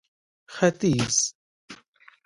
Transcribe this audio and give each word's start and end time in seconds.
ختيځ 0.55 1.15